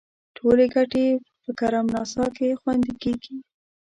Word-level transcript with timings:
ټولې 0.37 0.65
ګټې 0.75 1.05
په 1.43 1.51
کرم 1.59 1.85
ناسا 1.95 2.25
کې 2.35 2.57
خوندي 2.59 2.93
کیږي. 3.01 3.35